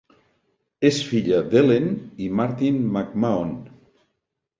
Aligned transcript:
És 0.87 1.01
filla 1.09 1.41
d'Helen 1.51 1.85
i 2.29 2.31
Martin 2.39 2.79
McMahon. 2.95 3.53